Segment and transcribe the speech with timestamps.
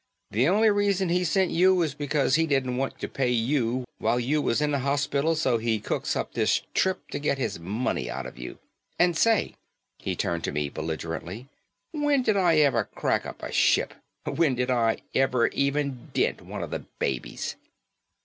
[0.31, 4.19] The only reason he sent you is because he didn't want to pay you while
[4.19, 8.09] you was in the hospital so he cooks up this trip to get his money
[8.09, 8.57] out of you.
[8.97, 9.53] And say,"
[9.99, 11.49] he turned to me belligerently,
[11.91, 13.93] "when did I ever crack up a ship?
[14.25, 17.55] When did I ever even dent one of the babies?"